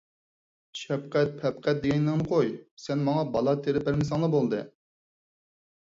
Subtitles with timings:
[0.79, 2.49] شەپقەت- پەپقەت دېگىنىڭنى قوي،
[2.87, 4.67] سەن ماڭا بالا تېرىپ بەرمىسەڭلا بولدى.